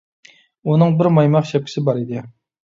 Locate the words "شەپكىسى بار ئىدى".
1.51-2.25